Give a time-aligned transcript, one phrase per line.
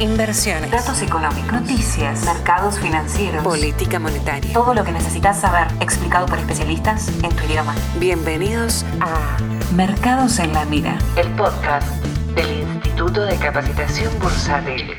[0.00, 4.52] inversiones, datos económicos, noticias, mercados financieros, política monetaria.
[4.52, 7.74] Todo lo que necesitas saber explicado por especialistas en tu idioma.
[7.98, 9.38] Bienvenidos a
[9.74, 11.88] Mercados en la Mira, el podcast
[12.34, 14.90] del Instituto de Capacitación Bursátil.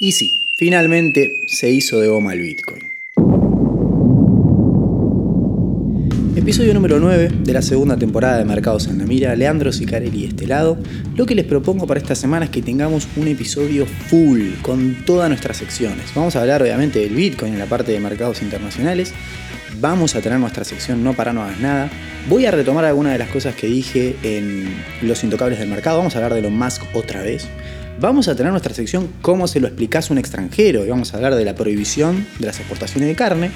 [0.00, 2.97] Y sí, finalmente se hizo de goma el Bitcoin.
[6.48, 10.28] Episodio número 9 de la segunda temporada de Mercados en la Mira, Leandro Sicarelli de
[10.28, 10.78] este lado.
[11.14, 15.28] Lo que les propongo para esta semana es que tengamos un episodio full con todas
[15.28, 16.06] nuestras secciones.
[16.14, 19.12] Vamos a hablar obviamente del Bitcoin en la parte de mercados internacionales.
[19.78, 21.90] Vamos a tener nuestra sección No para no hagas nada.
[22.30, 25.98] Voy a retomar algunas de las cosas que dije en Los Intocables del Mercado.
[25.98, 27.46] Vamos a hablar de Elon Musk otra vez.
[28.00, 30.84] Vamos a tener nuestra sección Cómo se lo explicas a un extranjero.
[30.84, 33.50] Y vamos a hablar de la prohibición de las exportaciones de carne.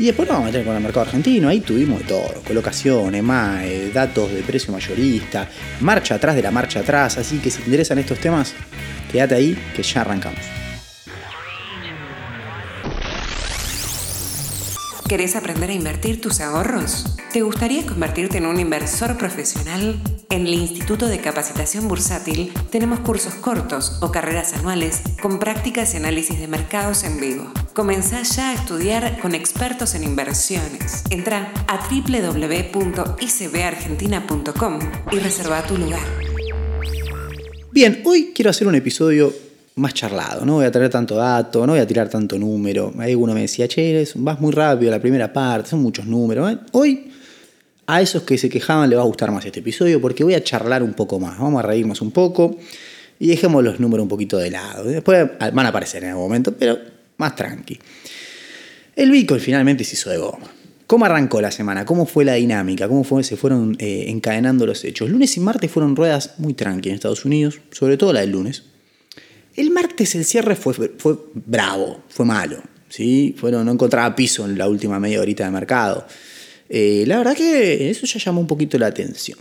[0.00, 3.22] Y después nos vamos a meter con el mercado argentino, ahí tuvimos de todo, colocaciones,
[3.22, 5.48] MAE, datos de precio mayorista,
[5.80, 8.54] marcha atrás de la marcha atrás, así que si te interesan estos temas,
[9.12, 10.40] quédate ahí que ya arrancamos.
[15.08, 17.16] ¿Querés aprender a invertir tus ahorros?
[17.32, 20.00] ¿Te gustaría convertirte en un inversor profesional?
[20.34, 25.98] En el Instituto de Capacitación Bursátil tenemos cursos cortos o carreras anuales con prácticas y
[25.98, 27.52] análisis de mercados en vivo.
[27.72, 31.04] Comenzá ya a estudiar con expertos en inversiones.
[31.10, 34.78] Entra a www.icbargentina.com
[35.12, 36.02] y reserva tu lugar.
[37.70, 39.32] Bien, hoy quiero hacer un episodio
[39.76, 42.92] más charlado, no voy a traer tanto dato, no voy a tirar tanto número.
[42.98, 46.52] Ahí uno me decía, che, vas muy rápido la primera parte, son muchos números.
[46.52, 46.58] ¿eh?
[46.72, 47.13] Hoy
[47.86, 50.42] a esos que se quejaban les va a gustar más este episodio porque voy a
[50.42, 52.58] charlar un poco más, vamos a reírnos un poco
[53.18, 54.84] y dejemos los números un poquito de lado.
[54.84, 56.78] Después van a aparecer en algún momento, pero
[57.16, 57.78] más tranqui.
[58.96, 60.50] El Bitcoin finalmente se hizo de goma.
[60.86, 61.84] ¿Cómo arrancó la semana?
[61.84, 62.88] ¿Cómo fue la dinámica?
[62.88, 65.08] ¿Cómo fue, se fueron eh, encadenando los hechos?
[65.08, 68.64] Lunes y martes fueron ruedas muy tranqui en Estados Unidos, sobre todo la del lunes.
[69.56, 72.62] El martes el cierre fue, fue bravo, fue malo.
[72.88, 73.34] ¿sí?
[73.38, 76.06] Fueron, no encontraba piso en la última media horita de mercado.
[76.76, 79.38] Eh, la verdad que eso ya llamó un poquito la atención.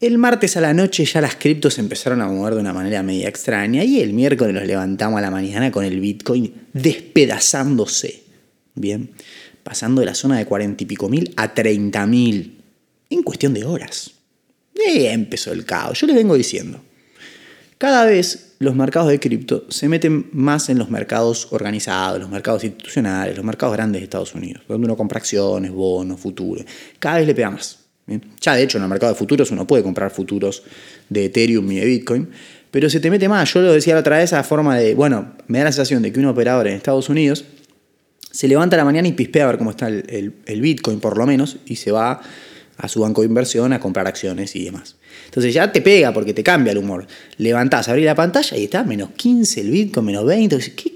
[0.00, 3.28] El martes a la noche ya las criptos empezaron a mover de una manera media
[3.28, 8.22] extraña y el miércoles nos levantamos a la mañana con el Bitcoin despedazándose.
[8.74, 9.10] Bien,
[9.62, 12.62] pasando de la zona de 40 y pico mil a 30 mil
[13.10, 14.12] en cuestión de horas.
[14.74, 16.82] Y empezó el caos, yo les vengo diciendo.
[17.82, 22.62] Cada vez los mercados de cripto se meten más en los mercados organizados, los mercados
[22.62, 26.64] institucionales, los mercados grandes de Estados Unidos, donde uno compra acciones, bonos, futuros.
[27.00, 27.80] Cada vez le pega más.
[28.40, 30.62] Ya de hecho en el mercado de futuros uno puede comprar futuros
[31.08, 32.28] de Ethereum y de Bitcoin,
[32.70, 33.52] pero se te mete más.
[33.52, 36.12] Yo lo decía la otra vez a forma de, bueno, me da la sensación de
[36.12, 37.44] que un operador en Estados Unidos
[38.30, 41.26] se levanta a la mañana y pispea a ver cómo está el Bitcoin por lo
[41.26, 42.20] menos y se va
[42.76, 44.96] a su banco de inversión a comprar acciones y demás.
[45.26, 47.06] Entonces ya te pega porque te cambia el humor.
[47.38, 50.58] Levantás, abrís la pantalla y está menos 15 el Bitcoin, menos 20.
[50.74, 50.92] ¿Qué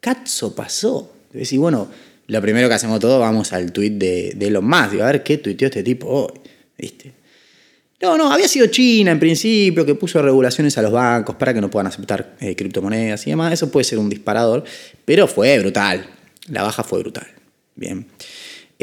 [0.00, 1.12] cazzo pasó?
[1.32, 1.88] Y bueno,
[2.26, 4.90] lo primero que hacemos todo, vamos al tweet de, de Elon Musk.
[4.92, 6.40] Digo, a ver qué tuiteó este tipo hoy.
[6.76, 7.22] ¿Viste?
[8.02, 11.60] No, no, había sido China en principio que puso regulaciones a los bancos para que
[11.60, 13.52] no puedan aceptar eh, criptomonedas y demás.
[13.52, 14.64] Eso puede ser un disparador,
[15.04, 16.04] pero fue brutal.
[16.48, 17.28] La baja fue brutal.
[17.76, 18.06] Bien.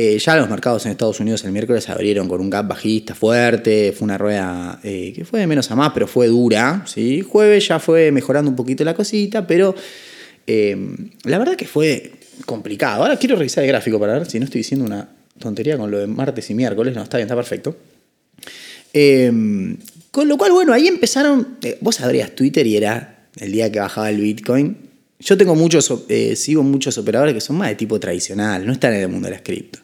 [0.01, 3.91] Eh, ya los mercados en Estados Unidos el miércoles abrieron con un gap bajista fuerte,
[3.91, 6.83] fue una rueda eh, que fue de menos a más, pero fue dura.
[6.85, 7.19] ¿sí?
[7.19, 9.75] Jueves ya fue mejorando un poquito la cosita, pero
[10.47, 10.77] eh,
[11.25, 12.13] la verdad que fue
[12.45, 13.03] complicado.
[13.03, 15.97] Ahora quiero revisar el gráfico para ver si no estoy diciendo una tontería con lo
[15.97, 16.95] de martes y miércoles.
[16.95, 17.75] No, está bien, está perfecto.
[20.11, 24.09] con lo cual, bueno, ahí empezaron, vos sabrías, Twitter y era el día que bajaba
[24.09, 24.77] el Bitcoin,
[25.19, 25.93] yo tengo muchos,
[26.35, 29.33] sigo muchos operadores que son más de tipo tradicional, no están en el mundo de
[29.33, 29.79] las cripto.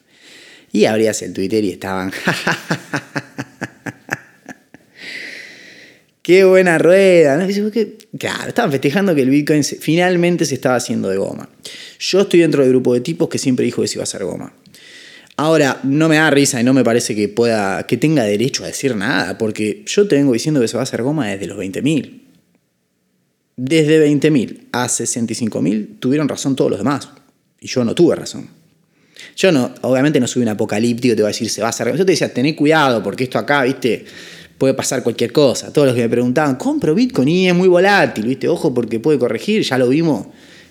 [0.76, 2.12] Y abrías el Twitter y estaban.
[6.22, 7.48] ¡Qué buena rueda!
[8.18, 11.48] Claro, estaban festejando que el Bitcoin finalmente se estaba haciendo de goma.
[11.98, 14.22] Yo estoy dentro del grupo de tipos que siempre dijo que se iba a hacer
[14.22, 14.52] goma.
[15.38, 18.66] Ahora, no me da risa y no me parece que pueda, que tenga derecho a
[18.66, 21.56] decir nada, porque yo te vengo diciendo que se va a hacer goma desde los
[21.56, 22.20] 20.000.
[23.56, 27.08] Desde 20.000 a 65.000 tuvieron razón todos los demás.
[27.60, 28.65] Y yo no tuve razón.
[29.36, 31.88] Yo no, obviamente no soy un apocalíptico, te voy a decir se va a hacer.
[31.96, 34.04] Yo te decía, tené cuidado, porque esto acá, viste,
[34.58, 35.72] puede pasar cualquier cosa.
[35.72, 39.18] Todos los que me preguntaban, compro Bitcoin y es muy volátil, viste, ojo porque puede
[39.18, 40.26] corregir, ya lo vimos,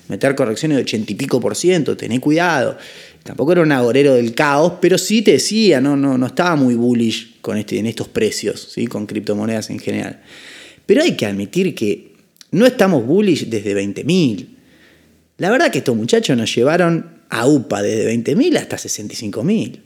[0.07, 2.77] meter correcciones de ochenta y pico por ciento, tené cuidado.
[3.23, 6.75] Tampoco era un agorero del caos, pero sí te decía, no, no, no estaba muy
[6.75, 8.85] bullish con este, en estos precios, ¿sí?
[8.85, 10.21] con criptomonedas en general.
[10.85, 12.13] Pero hay que admitir que
[12.51, 14.47] no estamos bullish desde 20.000.
[15.37, 19.81] La verdad que estos muchachos nos llevaron a UPA desde 20.000 hasta 65.000.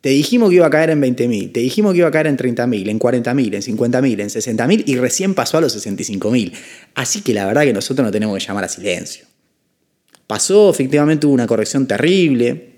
[0.00, 2.36] Te dijimos que iba a caer en 20.000, te dijimos que iba a caer en
[2.36, 6.52] 30.000, en 40.000, en 50.000, en 60.000 y recién pasó a los 65.000.
[6.94, 9.24] Así que la verdad que nosotros no tenemos que llamar a silencio.
[10.26, 12.74] Pasó, efectivamente hubo una corrección terrible,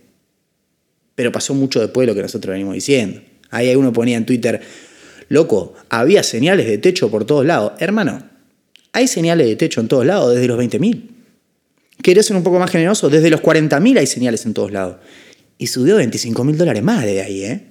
[1.16, 3.20] pero pasó mucho después de lo que nosotros venimos diciendo.
[3.50, 4.60] Ahí uno ponía en Twitter,
[5.28, 7.72] loco, había señales de techo por todos lados.
[7.80, 8.22] Hermano,
[8.92, 11.15] hay señales de techo en todos lados desde los 20.000.
[12.02, 13.08] ¿Querés ser un poco más generoso?
[13.08, 14.96] Desde los 40.000 hay señales en todos lados.
[15.58, 17.62] Y subió 25 mil dólares más de ahí, ¿eh?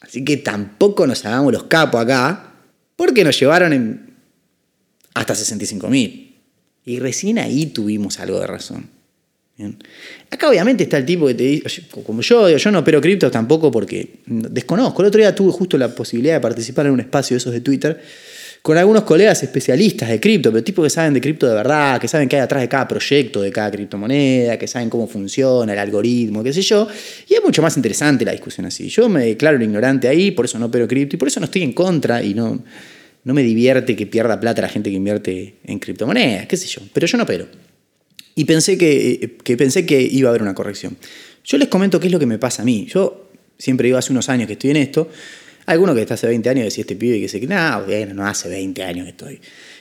[0.00, 2.54] Así que tampoco nos hagamos los capos acá,
[2.96, 4.14] porque nos llevaron en
[5.14, 6.36] hasta 65 mil.
[6.84, 8.96] Y recién ahí tuvimos algo de razón.
[10.30, 13.70] Acá obviamente está el tipo que te dice, como yo, yo no opero criptos tampoco
[13.70, 15.02] porque desconozco.
[15.02, 17.60] El otro día tuve justo la posibilidad de participar en un espacio de esos de
[17.60, 18.00] Twitter
[18.66, 22.08] con algunos colegas especialistas de cripto, pero tipos que saben de cripto de verdad, que
[22.08, 25.78] saben qué hay atrás de cada proyecto, de cada criptomoneda, que saben cómo funciona el
[25.78, 26.88] algoritmo, qué sé yo.
[27.28, 28.88] Y es mucho más interesante la discusión así.
[28.88, 31.62] Yo me declaro ignorante ahí, por eso no opero cripto y por eso no estoy
[31.62, 32.60] en contra y no,
[33.22, 36.82] no me divierte que pierda plata la gente que invierte en criptomonedas, qué sé yo.
[36.92, 37.46] Pero yo no opero.
[38.34, 40.96] Y pensé que, que, pensé que iba a haber una corrección.
[41.44, 42.88] Yo les comento qué es lo que me pasa a mí.
[42.92, 45.08] Yo siempre digo hace unos años que estoy en esto.
[45.66, 48.26] Alguno que está hace 20 años decía este pibe que dice que no, bueno, no
[48.26, 49.40] hace 20 años que estoy.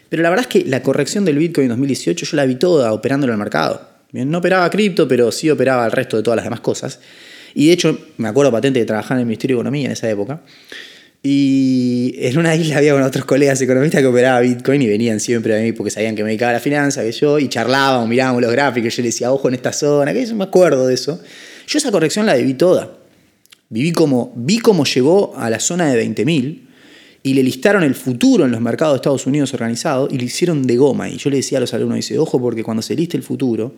[0.09, 2.91] Pero la verdad es que la corrección del Bitcoin en 2018 yo la vi toda
[2.93, 3.89] operando en el mercado.
[4.11, 6.99] Bien, no operaba cripto, pero sí operaba el resto de todas las demás cosas.
[7.53, 10.09] Y de hecho, me acuerdo patente de trabajar en el Ministerio de Economía en esa
[10.09, 10.41] época.
[11.23, 15.57] Y en una isla había con otros colegas economistas que operaban Bitcoin y venían siempre
[15.57, 18.43] a mí porque sabían que me dedicaba a la finanza, que yo, y charlábamos, mirábamos
[18.43, 21.19] los gráficos, yo les decía, ojo en esta zona, que yo me acuerdo de eso.
[21.65, 22.91] Yo esa corrección la viví toda.
[23.75, 26.61] Viví como, vi cómo llegó a la zona de 20.000
[27.23, 30.65] y le listaron el futuro en los mercados de Estados Unidos organizados y le hicieron
[30.65, 31.09] de goma.
[31.09, 33.73] Y yo le decía a los alumnos, dice, ojo porque cuando se liste el futuro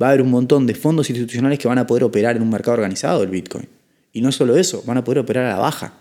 [0.00, 2.50] va a haber un montón de fondos institucionales que van a poder operar en un
[2.50, 3.66] mercado organizado del Bitcoin.
[4.12, 5.94] Y no solo eso, van a poder operar a la baja.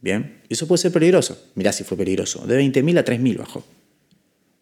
[0.00, 1.38] Bien, eso puede ser peligroso.
[1.54, 2.44] Mirá si fue peligroso.
[2.44, 3.64] De 20.000 a 3.000 bajó.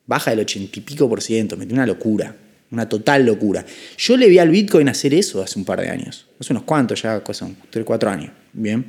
[0.05, 2.37] Baja del 80 y pico por ciento, metió una locura.
[2.71, 3.65] Una total locura.
[3.99, 6.27] Yo le vi al Bitcoin hacer eso hace un par de años.
[6.39, 8.33] Hace unos cuantos, ya son 3, 4 años.
[8.53, 8.87] Bien.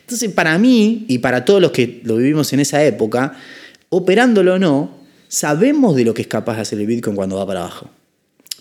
[0.00, 3.34] Entonces, para mí y para todos los que lo vivimos en esa época,
[3.88, 4.98] operándolo o no,
[5.28, 7.90] sabemos de lo que es capaz de hacer el Bitcoin cuando va para abajo.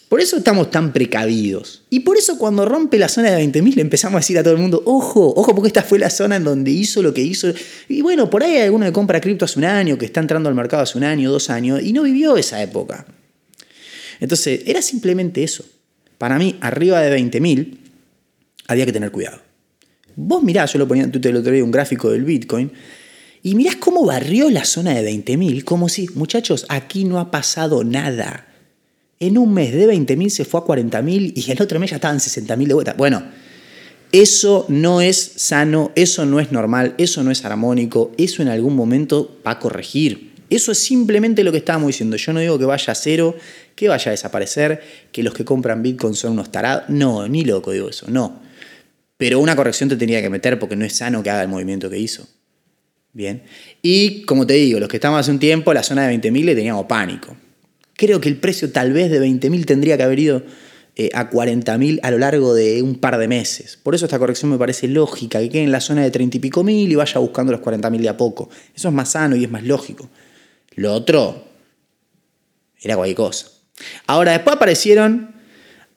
[0.07, 1.83] Por eso estamos tan precavidos.
[1.89, 4.53] Y por eso cuando rompe la zona de 20.000 le empezamos a decir a todo
[4.53, 7.53] el mundo, ojo, ojo, porque esta fue la zona en donde hizo lo que hizo.
[7.87, 10.49] Y bueno, por ahí hay alguno que compra cripto hace un año, que está entrando
[10.49, 13.05] al mercado hace un año, dos años, y no vivió esa época.
[14.21, 15.65] Entonces, era simplemente eso.
[16.17, 17.77] Para mí, arriba de 20.000,
[18.67, 19.41] había que tener cuidado.
[20.15, 22.71] Vos mirás, yo lo ponía en Twitter el otro día, un gráfico del Bitcoin,
[23.43, 27.83] y mirás cómo barrió la zona de 20.000, como si, muchachos, aquí no ha pasado
[27.83, 28.47] nada
[29.21, 32.17] en un mes de 20.000 se fue a 40.000 y el otro mes ya estaban
[32.17, 32.95] 60.000 de vuelta.
[32.97, 33.23] Bueno,
[34.11, 38.75] eso no es sano, eso no es normal, eso no es armónico, eso en algún
[38.75, 40.31] momento va a corregir.
[40.49, 42.17] Eso es simplemente lo que estábamos diciendo.
[42.17, 43.35] Yo no digo que vaya a cero,
[43.81, 44.79] que vaya a desaparecer,
[45.11, 46.83] que los que compran Bitcoin son unos tarados.
[46.89, 48.39] No, ni loco digo eso, no.
[49.17, 51.89] Pero una corrección te tenía que meter porque no es sano que haga el movimiento
[51.89, 52.27] que hizo.
[53.11, 53.41] Bien.
[53.81, 56.55] Y como te digo, los que estábamos hace un tiempo, la zona de 20.000 le
[56.55, 57.35] teníamos pánico.
[57.95, 60.43] Creo que el precio tal vez de 20.000 tendría que haber ido
[60.95, 63.79] eh, a 40.000 a lo largo de un par de meses.
[63.81, 66.39] Por eso esta corrección me parece lógica, que quede en la zona de 30 y
[66.39, 68.47] pico mil y vaya buscando los 40.000 de a poco.
[68.75, 70.07] Eso es más sano y es más lógico.
[70.75, 71.49] Lo otro
[72.81, 73.60] era cualquier cosa.
[74.07, 75.33] Ahora, después aparecieron,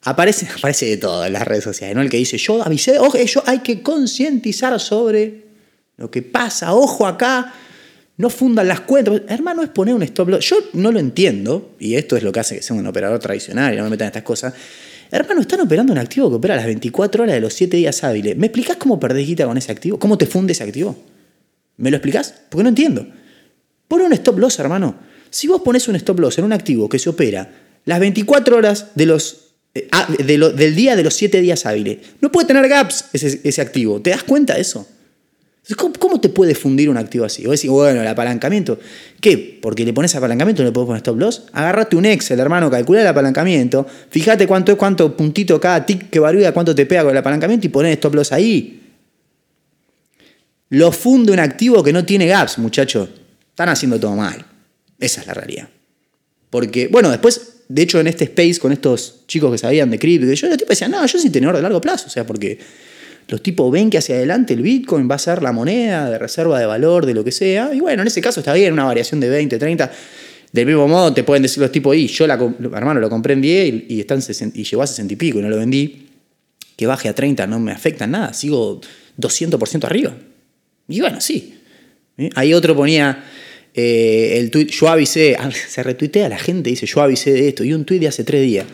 [0.03, 2.03] aparece, aparece de todo en las redes sociales, ¿no?
[2.03, 5.45] El que dice, yo avisé, ojo, yo hay que concientizar sobre
[5.97, 7.53] lo que pasa, ojo acá,
[8.17, 9.23] no fundan las cuentas.
[9.29, 10.45] Hermano, es poner un stop loss.
[10.49, 13.75] Yo no lo entiendo, y esto es lo que hace que sea un operador tradicional
[13.75, 14.55] y no me metan estas cosas.
[15.11, 18.37] Hermano, están operando un activo que opera las 24 horas de los 7 días hábiles.
[18.37, 19.99] ¿Me explicás cómo perdés guita con ese activo?
[19.99, 20.97] ¿Cómo te funde ese activo?
[21.77, 22.35] ¿Me lo explicás?
[22.49, 23.07] Porque no entiendo.
[23.87, 24.97] Pon un stop loss, hermano.
[25.31, 28.89] Si vos pones un stop loss en un activo que se opera las 24 horas
[28.95, 33.07] de los, eh, ah, del día de los 7 días hábiles, no puede tener gaps
[33.13, 34.01] ese, ese activo.
[34.01, 34.87] ¿Te das cuenta de eso?
[35.77, 37.47] ¿Cómo, te puede fundir un activo así?
[37.47, 38.79] O decir, bueno, el apalancamiento.
[39.19, 39.59] ¿Qué?
[39.63, 41.45] Porque le pones apalancamiento no le puedes poner stop loss.
[41.53, 43.87] Agarrate un Excel, hermano, calcula el apalancamiento.
[44.11, 47.67] Fíjate cuánto es, cuánto puntito cada tic que varía, cuánto te pega con el apalancamiento
[47.67, 48.83] y pones stop loss ahí.
[50.69, 53.09] Lo funde un activo que no tiene gaps, muchachos.
[53.49, 54.45] Están haciendo todo mal.
[55.01, 55.71] Esa es la realidad.
[56.51, 60.31] Porque, bueno, después, de hecho, en este space con estos chicos que sabían de cripto,
[60.33, 62.07] yo los tipos decían, no, yo soy tenedor de largo plazo.
[62.07, 62.59] O sea, porque
[63.29, 66.59] los tipos ven que hacia adelante el Bitcoin va a ser la moneda de reserva
[66.59, 67.75] de valor, de lo que sea.
[67.75, 69.91] Y bueno, en ese caso está bien, una variación de 20, 30.
[70.53, 73.41] Del mismo modo te pueden decir los tipos, y yo la, hermano lo compré en
[73.41, 74.21] 10 y, están
[74.55, 76.07] y llegó a 60 y pico y no lo vendí.
[76.77, 78.81] que baje a 30 no me afecta nada, sigo
[79.19, 80.15] 200% arriba.
[80.87, 81.59] Y bueno, sí.
[82.19, 82.31] ¿Eh?
[82.35, 83.25] Ahí otro ponía
[83.75, 87.65] eh, el tweet, yo avisé, ah, se retuitea la gente, dice, yo avisé de esto,
[87.65, 88.67] y un tweet de hace tres días.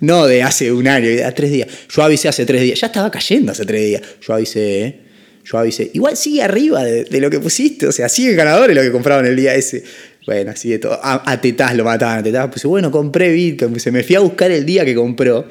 [0.00, 1.68] No de hace un año, de hace tres días.
[1.88, 2.80] Yo avisé hace tres días.
[2.80, 4.02] Ya estaba cayendo hace tres días.
[4.20, 5.00] Yo avisé, ¿eh?
[5.44, 5.90] Yo avisé.
[5.94, 7.86] Igual sigue arriba de, lo que pusiste.
[7.86, 9.82] O sea, sigue ganador lo que compraban el día ese.
[10.26, 11.00] Bueno, así de todo.
[11.02, 12.18] A, tetás lo mataban.
[12.18, 12.48] A tetás.
[12.48, 13.80] Pues bueno, compré Bitcoin.
[13.80, 15.46] Se me fui a buscar el día que compró.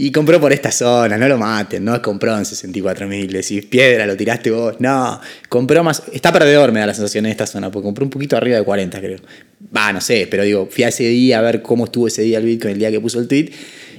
[0.00, 4.06] Y compró por esta zona, no lo maten, no compró en 64 mil, decís, piedra,
[4.06, 4.76] lo tiraste vos.
[4.78, 8.10] No, compró más, está perdedor, me da la sensación en esta zona, porque compró un
[8.10, 9.18] poquito arriba de 40, creo.
[9.76, 12.38] Va, no sé, pero digo, fui a ese día a ver cómo estuvo ese día
[12.38, 13.50] el Bitcoin, el día que puso el tweet,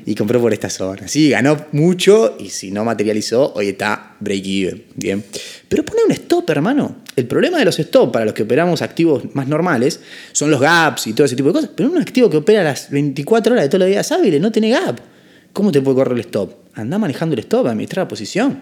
[0.05, 1.09] y compró por esta zona.
[1.09, 5.25] Sí, ganó mucho, y si no materializó, hoy está break even, bien.
[5.67, 6.99] Pero pone un stop, hermano.
[7.17, 9.99] El problema de los stop para los que operamos activos más normales
[10.31, 12.89] son los gaps y todo ese tipo de cosas, pero un activo que opera las
[12.89, 15.08] 24 horas de todos los días hábiles no tiene gap.
[15.53, 16.53] ¿Cómo te puede correr el stop?
[16.75, 18.61] Anda manejando el stop, administrar la posición.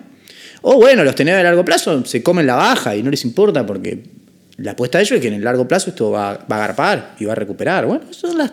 [0.61, 3.65] O bueno, los tenedores de largo plazo se comen la baja y no les importa
[3.65, 4.03] porque
[4.57, 7.25] la apuesta de ellos es que en el largo plazo esto va, a agarpar y
[7.25, 7.85] va a recuperar.
[7.85, 8.51] Bueno, esos son los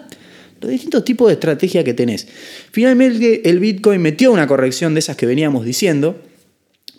[0.70, 2.26] distintos tipos de estrategia que tenés.
[2.70, 6.20] Finalmente el Bitcoin metió una corrección de esas que veníamos diciendo,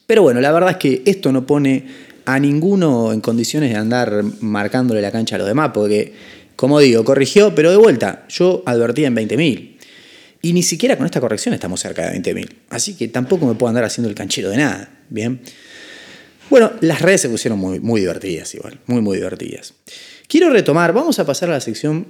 [0.07, 1.85] pero bueno, la verdad es que esto no pone
[2.25, 6.13] a ninguno en condiciones de andar marcándole la cancha a los demás, porque,
[6.55, 9.74] como digo, corrigió, pero de vuelta, yo advertía en 20.000.
[10.45, 12.47] Y ni siquiera con esta corrección estamos cerca de 20.000.
[12.69, 14.91] Así que tampoco me puedo andar haciendo el canchero de nada.
[15.09, 15.41] Bien.
[16.51, 18.79] Bueno, las redes se pusieron muy, divertidas igual.
[18.85, 19.73] Muy, muy divertidas.
[20.27, 22.05] Quiero retomar, vamos a pasar a la sección...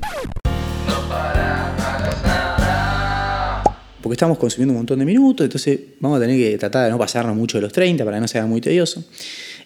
[4.01, 6.97] Porque estamos consumiendo un montón de minutos, entonces vamos a tener que tratar de no
[6.97, 9.01] pasarnos mucho de los 30 para que no sea muy tedioso.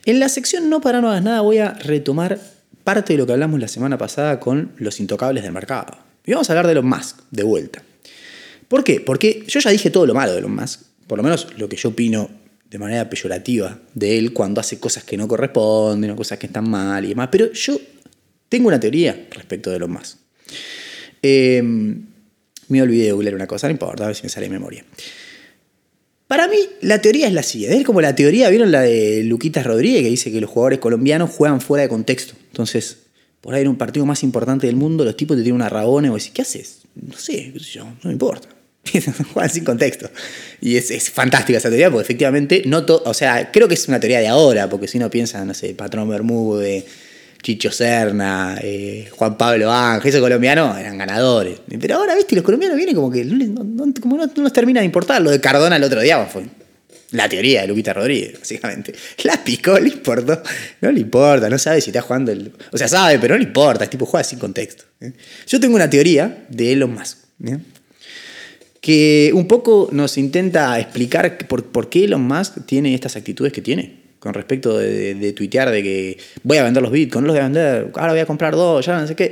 [0.05, 2.39] En la sección No para no hagas nada voy a retomar
[2.83, 5.97] parte de lo que hablamos la semana pasada con los intocables del mercado.
[6.23, 7.81] Y vamos a hablar de los Musk, de vuelta.
[8.69, 9.01] ¿Por qué?
[9.01, 11.75] Porque yo ya dije todo lo malo de Elon Musk, por lo menos lo que
[11.75, 12.29] yo opino
[12.69, 16.69] de manera peyorativa de él cuando hace cosas que no corresponden o cosas que están
[16.69, 17.77] mal y demás, pero yo
[18.47, 20.17] tengo una teoría respecto de Elon Musk.
[21.21, 22.05] Em,
[22.67, 24.85] me olvidé de googlear una cosa, no importa, a ver si me sale de memoria.
[26.27, 27.77] Para mí, la teoría es la siguiente.
[27.77, 31.31] Es como la teoría, ¿vieron la de Luquitas Rodríguez, que dice que los jugadores colombianos
[31.31, 32.35] juegan fuera de contexto?
[32.51, 32.97] Entonces,
[33.41, 36.07] por ahí en un partido más importante del mundo, los tipos te tienen una rabona
[36.07, 36.81] y vos decís, ¿qué haces?
[36.93, 38.58] No sé, qué sé yo, no me importa.
[39.33, 40.09] Juegan sin contexto.
[40.61, 43.99] Y es, es, fantástica esa teoría porque efectivamente no o sea, creo que es una
[43.99, 46.85] teoría de ahora, porque si uno piensa, no sé, Patrón Bermúdez,
[47.41, 51.59] Chicho Serna, eh, Juan Pablo Ángel, esos colombianos eran ganadores.
[51.79, 55.21] Pero ahora, viste, los colombianos vienen como que no, como no, nos termina de importar.
[55.21, 56.43] Lo de Cardona el otro día fue
[57.11, 58.93] la teoría de Lupita Rodríguez, básicamente.
[59.23, 60.41] La picó, le importó.
[60.81, 62.33] No le importa, no sabe si está jugando.
[62.71, 64.83] O sea, sabe, pero no le importa, es tipo juega sin contexto.
[64.99, 65.13] ¿eh?
[65.47, 67.17] Yo tengo una teoría de Elon Musk
[68.89, 73.99] que un poco nos intenta explicar por, qué Elon Musk tiene estas actitudes que tiene
[74.17, 77.91] con respecto de, tuitear de que voy a vender los bitcoins, los voy a vender,
[77.93, 79.31] ahora voy a comprar dos, ya no sé qué.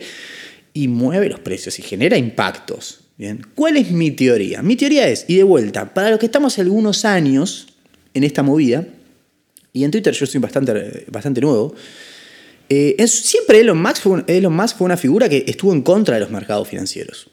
[0.73, 2.99] Y mueve los precios y genera impactos.
[3.17, 3.47] Bien.
[3.55, 4.61] ¿Cuál es mi teoría?
[4.61, 7.69] Mi teoría es, y de vuelta, para los que estamos algunos años
[8.13, 8.85] en esta movida,
[9.73, 11.73] y en Twitter yo soy bastante, bastante nuevo,
[12.69, 16.29] eh, siempre Elon Musk, Elon Musk fue una figura que estuvo en contra de los
[16.29, 17.31] mercados financieros.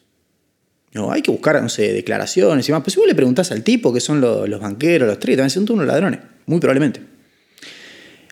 [0.94, 2.82] No, hay que buscar, no sé, declaraciones y más.
[2.82, 5.74] Pues si vos le preguntás al tipo que son los, banqueros, los traders, también son
[5.74, 7.00] unos ladrones, muy probablemente.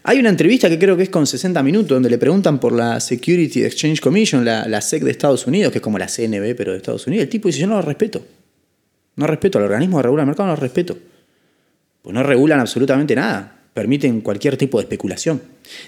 [0.04, 3.00] Hay una entrevista que creo que es con 60 minutos, donde le preguntan por la
[3.00, 6.78] Security Exchange Commission, la, SEC de Estados Unidos, que es como la CNB, pero de
[6.78, 7.24] Estados Unidos.
[7.24, 8.24] El tipo dice, yo no lo respeto.
[9.16, 10.96] No respeto al organismo que regula el mercado, no lo respeto.
[12.00, 13.60] Pues no regulan absolutamente nada.
[13.74, 15.42] Permiten cualquier tipo de especulación.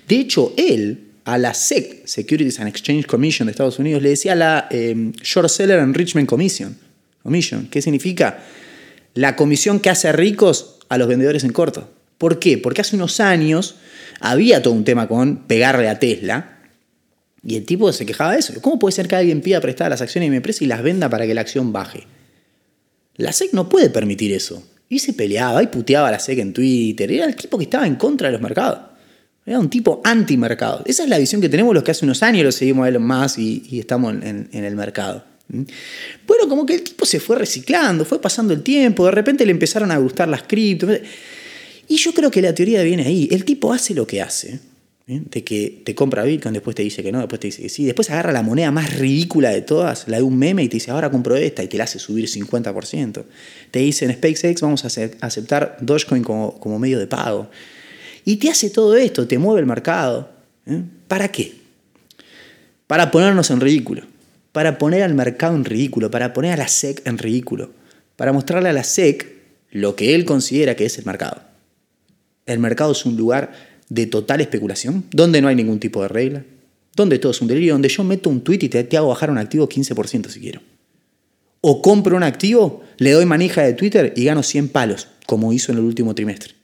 [0.09, 4.35] De hecho, él a la SEC, Securities and Exchange Commission de Estados Unidos, le decía
[4.35, 6.77] la eh, Short Seller Enrichment Commission,
[7.23, 8.45] Commission, que significa
[9.15, 11.91] la comisión que hace ricos a los vendedores en corto.
[12.19, 12.59] ¿Por qué?
[12.59, 13.77] Porque hace unos años
[14.21, 16.59] había todo un tema con pegarle a Tesla
[17.47, 18.55] y el tipo se quejaba de eso.
[18.61, 21.09] ¿Cómo puede ser que alguien pida prestar las acciones de mi empresa y las venda
[21.09, 22.07] para que la acción baje?
[23.17, 24.63] La SEC no puede permitir eso.
[24.89, 27.11] Y se peleaba y puteaba a la SEC en Twitter.
[27.11, 28.94] Era el tipo que estaba en contra de los mercados.
[29.47, 30.83] Era un tipo anti-mercado.
[30.87, 33.07] Esa es la visión que tenemos los que hace unos años lo seguimos a Elon
[33.07, 35.25] Musk y, estamos en, el mercado.
[35.49, 39.53] Bueno, como que el tipo se fue reciclando, fue pasando el tiempo, de repente le
[39.53, 40.99] empezaron a gustar las criptos.
[41.89, 43.29] Y yo creo que la teoría viene ahí.
[43.31, 44.61] El tipo hace lo que hace.
[45.07, 47.85] De que te compra Bitcoin, después te dice que no, después te dice que sí.
[47.85, 50.93] Después agarra la moneda más ridícula de todas, la de un meme, y te dice,
[50.93, 53.25] ahora compro esta, y te la hace subir 50%.
[53.71, 54.89] Te dice en SpaceX, vamos a
[55.21, 57.51] aceptar Dogecoin como, como medio de pago.
[58.25, 60.31] Y te hace todo esto, te mueve el mercado.
[60.67, 60.83] ¿eh?
[61.09, 61.55] ¿Para qué?
[62.87, 64.03] Para ponernos en ridículo.
[64.53, 66.11] Para poner al mercado en ridículo.
[66.11, 67.71] Para poner a la SEC en ridículo.
[68.17, 69.35] Para mostrarle a la SEC
[69.71, 71.43] lo que él considera que es el mercado.
[72.47, 73.53] El mercado es un lugar
[73.89, 76.45] de total especulación, donde no hay ningún tipo de regla,
[76.95, 79.31] donde todo es un delirio, donde yo meto un tweet y te, te hago bajar
[79.31, 80.61] un activo 15% si quiero.
[81.61, 85.73] O compro un activo, le doy manija de Twitter y gano 100 palos, como hizo
[85.73, 86.55] en el último trimestre.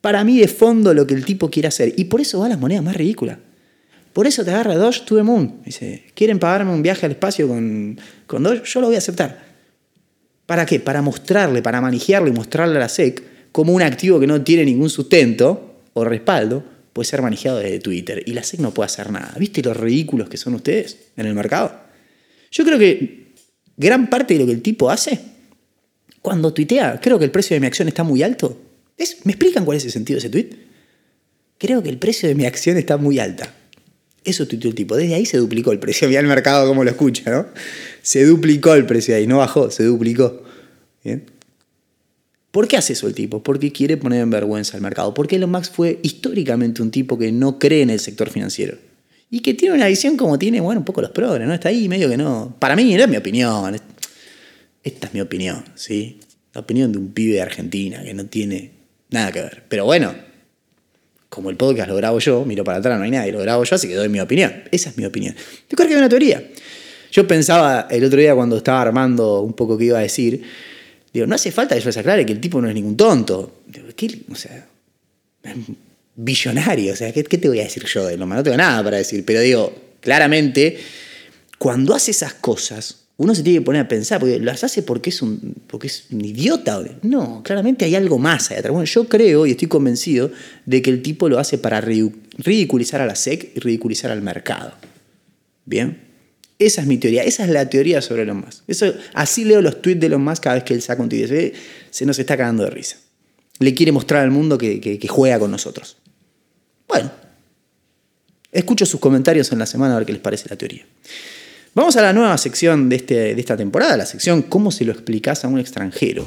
[0.00, 1.94] Para mí, de fondo, lo que el tipo quiere hacer.
[1.96, 3.38] Y por eso va las monedas más ridículas.
[4.12, 5.60] Por eso te agarra Doge to the Moon.
[5.64, 8.62] Dice, ¿quieren pagarme un viaje al espacio con, con Doge?
[8.64, 9.46] Yo lo voy a aceptar.
[10.46, 10.80] ¿Para qué?
[10.80, 14.64] Para mostrarle, para manejarlo y mostrarle a la SEC como un activo que no tiene
[14.64, 18.22] ningún sustento o respaldo puede ser manejado desde Twitter.
[18.26, 19.34] Y la SEC no puede hacer nada.
[19.38, 21.72] ¿Viste los ridículos que son ustedes en el mercado?
[22.50, 23.34] Yo creo que
[23.76, 25.20] gran parte de lo que el tipo hace,
[26.22, 28.58] cuando tuitea, creo que el precio de mi acción está muy alto.
[29.24, 30.50] ¿Me explican cuál es el sentido de ese tweet?
[31.58, 33.54] Creo que el precio de mi acción está muy alta.
[34.24, 34.96] Eso tuiteó el tipo.
[34.96, 36.08] Desde ahí se duplicó el precio.
[36.08, 37.46] Mira el mercado como lo escucha, ¿no?
[38.02, 40.42] Se duplicó el precio ahí, no bajó, se duplicó.
[41.04, 41.24] ¿Bien?
[42.50, 43.42] ¿Por qué hace eso el tipo?
[43.42, 45.14] Porque quiere poner en vergüenza al mercado.
[45.14, 48.78] Porque Elon Musk fue históricamente un tipo que no cree en el sector financiero.
[49.30, 51.52] Y que tiene una visión como tiene, bueno, un poco los progres, ¿no?
[51.52, 52.56] Está ahí medio que no.
[52.58, 53.76] Para mí, no es mi opinión.
[54.82, 56.20] Esta es mi opinión, ¿sí?
[56.54, 58.77] La opinión de un pibe de Argentina que no tiene
[59.10, 59.64] nada que ver.
[59.68, 60.14] Pero bueno,
[61.28, 63.76] como el podcast lo grabo yo, miro para atrás, no hay nadie, lo grabo yo,
[63.76, 64.64] así que doy mi opinión.
[64.70, 65.34] Esa es mi opinión.
[65.34, 66.42] Yo creo que hay una teoría.
[67.10, 70.42] Yo pensaba el otro día cuando estaba armando un poco qué iba a decir,
[71.12, 73.62] digo, no hace falta que yo les aclare que el tipo no es ningún tonto.
[73.96, 74.22] ¿qué?
[74.30, 74.66] O sea,
[76.14, 78.82] billonario, o sea, ¿qué, ¿qué, te voy a decir yo de lo No tengo nada
[78.82, 80.78] para decir, pero digo, claramente,
[81.58, 85.10] cuando hace esas cosas, uno se tiene que poner a pensar, porque las hace porque
[85.10, 86.80] es un, porque es un idiota.
[87.02, 88.72] No, claramente hay algo más allá atrás.
[88.72, 90.30] Bueno, yo creo y estoy convencido
[90.66, 94.72] de que el tipo lo hace para ridiculizar a la SEC y ridiculizar al mercado.
[95.64, 96.00] ¿Bien?
[96.60, 98.62] Esa es mi teoría, esa es la teoría sobre Elon Musk.
[98.68, 101.26] Eso, así leo los tweets de Elon Musk cada vez que él saca un tweet.
[101.26, 101.52] Se,
[101.90, 102.98] se nos está cagando de risa.
[103.58, 105.96] Le quiere mostrar al mundo que, que juega con nosotros.
[106.86, 107.10] Bueno,
[108.52, 110.86] escucho sus comentarios en la semana a ver qué les parece la teoría.
[111.74, 114.92] Vamos a la nueva sección de, este, de esta temporada, la sección ¿Cómo se lo
[114.92, 116.24] explicas a un extranjero?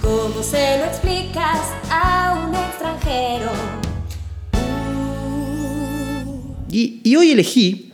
[0.00, 3.50] ¿Cómo se lo explicas a un extranjero?
[6.70, 7.92] Y, hoy elegí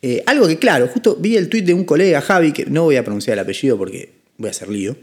[0.00, 2.96] eh, algo que, claro, justo vi el tuit de un colega, Javi, que no voy
[2.96, 4.96] a pronunciar el apellido porque voy a hacer lío,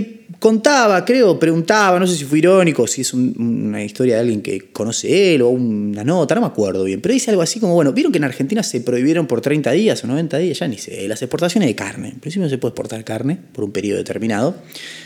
[0.00, 4.42] que contaba, creo, preguntaba, no sé si fue irónico, si es una historia de alguien
[4.42, 7.74] que conoce él o una nota, no me acuerdo bien, pero dice algo así como,
[7.74, 10.78] bueno, vieron que en Argentina se prohibieron por 30 días o 90 días, ya ni
[10.78, 12.08] sé, las exportaciones de carne.
[12.08, 14.56] En principio no se puede exportar carne por un periodo determinado.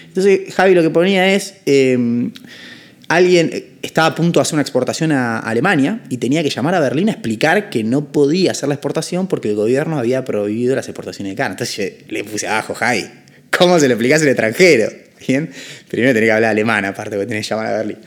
[0.09, 2.33] Entonces Javi lo que ponía es, em,
[3.09, 6.81] alguien estaba a punto de hacer una exportación a Alemania y tenía que llamar a
[6.81, 10.88] Berlín a explicar que no podía hacer la exportación porque el gobierno había prohibido las
[10.88, 11.55] exportaciones de carne.
[11.55, 13.05] Entonces le puse abajo, Javi
[13.61, 14.90] ¿Cómo se lo explicás al extranjero?
[15.29, 15.51] ¿Bien?
[15.87, 17.99] Primero tenés que hablar alemán, aparte, porque tenés que llamar a Berlín.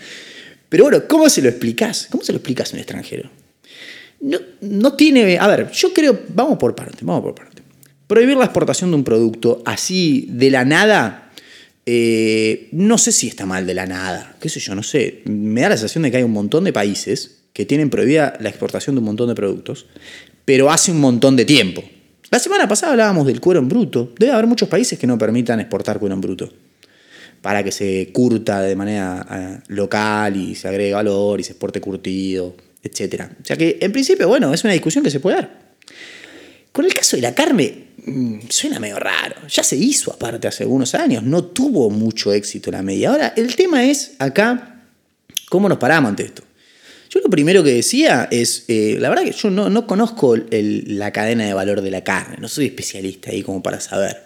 [0.68, 2.08] Pero bueno, ¿cómo se lo explicás?
[2.10, 3.30] ¿Cómo se lo explicás a un extranjero?
[4.22, 5.38] No, no tiene.
[5.38, 6.22] A ver, yo creo.
[6.30, 7.62] Vamos por parte, vamos por parte.
[8.08, 11.32] Prohibir la exportación de un producto así de la nada.
[11.86, 15.22] Eh, no sé si está mal de la nada, qué sé yo, no sé.
[15.26, 18.50] Me da la sensación de que hay un montón de países que tienen prohibida la
[18.50, 19.86] exportación de un montón de productos,
[20.46, 21.84] pero hace un montón de tiempo.
[22.34, 24.12] La semana pasada hablábamos del cuero en bruto.
[24.18, 26.52] Debe haber muchos países que no permitan exportar cuero en bruto
[27.44, 31.80] para que se curta de manera eh, local y se agregue valor y se exporte
[31.80, 33.26] curtido, etc.
[33.40, 35.76] O sea que, en principio, bueno, es una discusión que se puede dar.
[36.72, 39.48] Con el caso de la carne, mm, suena medio raro.
[39.48, 43.12] Ya se hizo aparte hace algunos años, no tuvo mucho éxito la media.
[43.12, 44.88] Ahora, el tema es acá,
[45.50, 46.42] ¿cómo nos paramos ante esto?
[47.14, 51.46] Yo lo primero que decía es, eh, la verdad que yo no, conozco la cadena
[51.46, 54.24] de valor de la carne, no soy especialista ahí como para saber.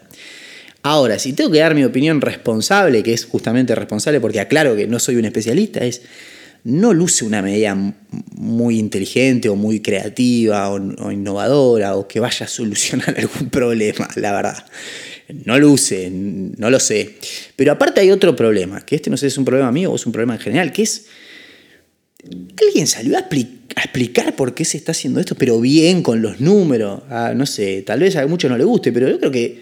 [0.83, 4.87] Ahora, si tengo que dar mi opinión responsable, que es justamente responsable porque aclaro que
[4.87, 6.01] no soy un especialista, es
[6.63, 7.75] no luce una medida
[8.35, 14.31] muy inteligente o muy creativa o, innovadora o que vaya a solucionar algún problema, la
[14.31, 14.65] verdad.
[15.43, 17.15] No luce, no lo sé.
[17.57, 19.97] Pero aparte hay otro problema, que este no sé si es un problema mío o
[19.97, 21.07] es un problema en general, que es
[22.61, 27.03] ¿Alguien salió a, explicar por qué se está haciendo esto, pero bien, con los números?
[27.09, 29.61] Ah, no sé, tal vez a muchos no le guste, pero yo creo que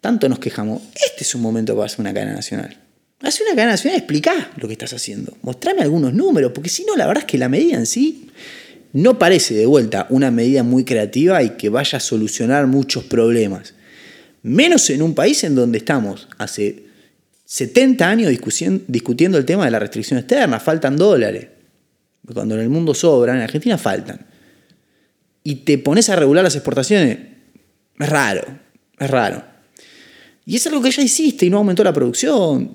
[0.00, 0.82] tanto nos quejamos.
[0.94, 2.76] Este es un momento para hacer una cadena nacional.
[3.20, 5.36] Hace una cadena nacional, explica lo que estás haciendo.
[5.42, 8.30] Mostrame algunos números, porque si no, la verdad es que la medida en sí
[8.92, 13.74] no parece de vuelta una medida muy creativa y que vaya a solucionar muchos problemas.
[14.42, 16.84] Menos en un país en donde estamos hace
[17.44, 18.30] 70 años
[18.86, 21.57] discutiendo el tema de la restricción externa, faltan dólares
[22.34, 24.26] cuando en el mundo sobran, en Argentina faltan.
[25.44, 27.18] Y te pones a regular las exportaciones,
[27.98, 28.42] es raro,
[28.98, 29.44] es raro.
[30.44, 32.74] Y es algo que ya hiciste y no aumentó la producción.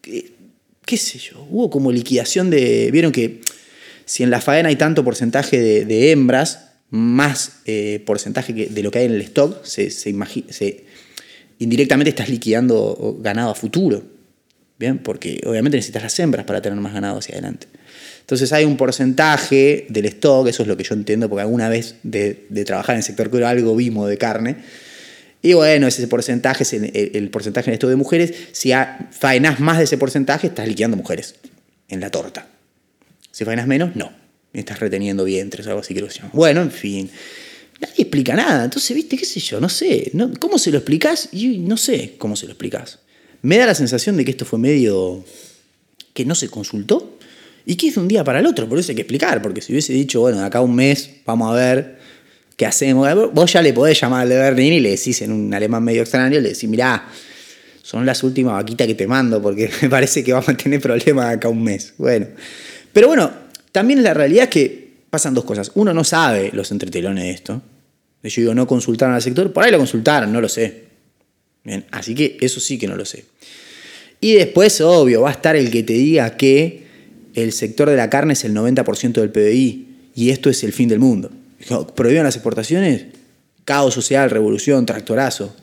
[0.00, 1.46] ¿Qué, sé yo?
[1.50, 2.90] Hubo como liquidación de...
[2.90, 3.40] Vieron que
[4.06, 8.90] si en la faena hay tanto porcentaje de, hembras, más eh, porcentaje que de lo
[8.90, 10.86] que hay en el stock, se, se, imagi- se-
[11.58, 14.02] indirectamente estás liquidando ganado a futuro.
[14.78, 14.98] ¿Bien?
[14.98, 17.66] Porque obviamente necesitas las hembras para tener más ganado hacia adelante.
[18.28, 21.94] Entonces hay un porcentaje del stock, eso es lo que yo entiendo, porque alguna vez
[22.02, 22.34] de,
[22.66, 24.56] trabajar en el sector cuero algo vimos de carne.
[25.40, 26.62] Y bueno, ese porcentaje
[27.14, 28.34] el, porcentaje en stock de mujeres.
[28.52, 31.36] Si ha- faenás más de ese porcentaje, estás liquidando mujeres
[31.88, 32.46] en la torta.
[33.30, 34.12] Si faenas menos, no.
[34.52, 36.08] Estás reteniendo vientres o algo así que lo.
[36.34, 37.10] Bueno, en fin.
[37.80, 38.64] Nadie explica nada.
[38.64, 40.12] Entonces, viste, qué sé yo, no sé.
[40.38, 41.30] ¿Cómo se lo explicás?
[41.32, 42.98] Y no sé cómo se lo explicás.
[43.40, 45.24] Me da la sensación de que esto fue medio
[46.12, 47.17] que no se consultó
[47.68, 48.66] y que es de un día para el otro.
[48.66, 49.42] Por eso hay que explicar.
[49.42, 51.98] Porque si hubiese dicho, bueno, de acá a un mes vamos a ver
[52.56, 53.06] qué hacemos.
[53.34, 56.00] Vos ya le podés llamar al de Berlín y le decís en un alemán medio
[56.00, 57.06] extraño, le decís, mirá,
[57.82, 61.26] son las últimas vaquitas que te mando porque me parece que vamos a tener problemas
[61.26, 61.92] acá un mes.
[61.98, 62.28] Bueno,
[62.90, 63.30] pero bueno,
[63.70, 65.70] también la realidad es que pasan dos cosas.
[65.74, 67.60] Uno no sabe los entretelones de esto.
[68.22, 70.84] Yo digo, no consultaron al sector, por ahí lo consultaron, no lo sé.
[71.64, 73.26] Bien, así que eso sí que no lo sé.
[74.22, 76.87] Y después, obvio, va a estar el que te diga que
[77.42, 80.88] el sector de la carne es el 90% del PBI y esto es el fin
[80.88, 81.30] del mundo.
[81.94, 83.06] Prohíban las exportaciones,
[83.64, 85.54] caos social, revolución, tractorazo.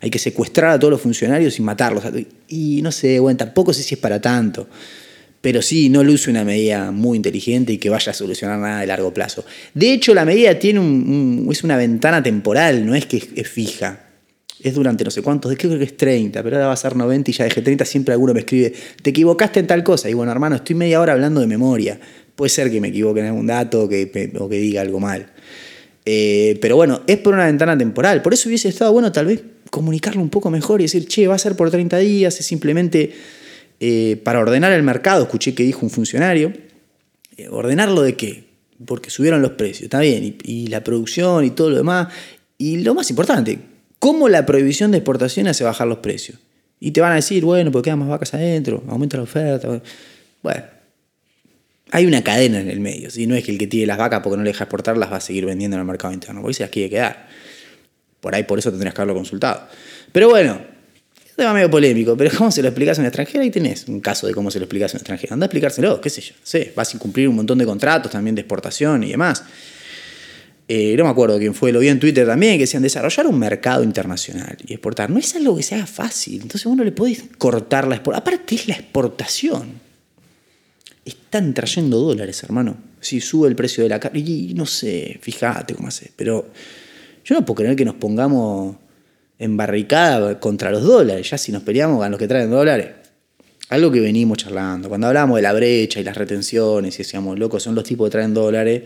[0.00, 2.04] Hay que secuestrar a todos los funcionarios y matarlos.
[2.48, 4.68] Y no sé, bueno, tampoco sé si es para tanto.
[5.40, 8.86] Pero sí, no luce una medida muy inteligente y que vaya a solucionar nada de
[8.86, 9.44] largo plazo.
[9.74, 14.05] De hecho, la medida tiene un, es una ventana temporal, no es que es fija.
[14.66, 17.30] Es durante no sé cuántos, creo que es 30, pero ahora va a ser 90
[17.30, 20.10] y ya dejé 30, siempre alguno me escribe, te equivocaste en tal cosa.
[20.10, 22.00] Y bueno, hermano, estoy media hora hablando de memoria.
[22.34, 24.06] Puede ser que me equivoque en algún dato o que,
[24.50, 25.32] diga algo mal.
[26.04, 28.22] Eh, pero bueno, es por una ventana temporal.
[28.22, 31.36] Por eso hubiese estado bueno tal vez comunicarlo un poco mejor y decir, che, va
[31.36, 33.12] a ser por 30 días, es simplemente
[33.78, 35.22] eh, para ordenar el mercado.
[35.22, 36.52] Escuché que dijo un funcionario.
[37.36, 38.46] Eh, ¿Ordenarlo de qué?
[38.84, 42.08] Porque subieron los precios, está bien, y la producción y todo lo demás.
[42.58, 43.60] Y lo más importante,
[44.06, 46.38] ¿cómo la prohibición de exportación hace bajar los precios?
[46.78, 49.82] Y te van a decir, bueno, porque quedan más vacas adentro, aumenta la oferta.
[50.44, 50.62] Bueno,
[51.90, 53.10] hay una cadena en el medio.
[53.10, 55.10] Si no es que el que tiene las vacas porque no le deja exportar las
[55.10, 57.26] va a seguir vendiendo en el mercado interno, porque se las quiere quedar.
[58.20, 59.66] Por ahí por eso tendrías que haberlo consultado.
[60.12, 60.60] Pero bueno,
[61.24, 63.42] es un tema medio polémico, pero ¿cómo se lo explicas a una extranjera?
[63.42, 65.34] Ahí tenés un caso de cómo se lo explicas a una extranjera.
[65.34, 66.34] Anda a explicárselo, qué sé yo.
[66.44, 69.42] sé, vas a incumplir un montón de contratos también de exportación y demás.
[70.68, 73.38] Eh, no me acuerdo quién fue, lo vi en Twitter también, que decían desarrollar un
[73.38, 75.10] mercado internacional y exportar.
[75.10, 76.42] No es algo que sea fácil.
[76.42, 78.22] Entonces vos no le podés cortar la exportación.
[78.22, 79.86] Aparte es la exportación.
[81.04, 82.76] Están trayendo dólares, hermano.
[83.00, 86.10] Si sube el precio de la carne, y no sé, fíjate cómo hace.
[86.16, 86.50] Pero
[87.24, 88.76] yo no puedo creer que nos pongamos
[89.38, 91.30] en barricada contra los dólares.
[91.30, 92.88] Ya si nos peleamos con los que traen dólares.
[93.68, 94.88] Algo que venimos charlando.
[94.88, 98.12] Cuando hablamos de la brecha y las retenciones y decíamos, locos, son los tipos que
[98.12, 98.82] traen dólares,